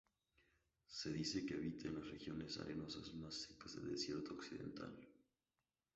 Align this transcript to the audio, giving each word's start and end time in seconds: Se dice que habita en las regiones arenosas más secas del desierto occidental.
Se 0.87 1.13
dice 1.13 1.45
que 1.45 1.53
habita 1.53 1.87
en 1.87 1.99
las 1.99 2.07
regiones 2.09 2.57
arenosas 2.59 3.13
más 3.13 3.35
secas 3.35 3.75
del 3.75 3.91
desierto 3.91 4.33
occidental. 4.33 4.97